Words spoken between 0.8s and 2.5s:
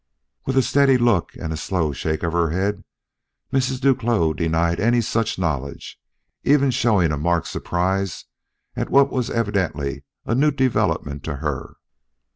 look and a slow shake of her